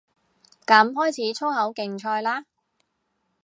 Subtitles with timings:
[0.65, 2.45] 噉開始粗口競賽嘞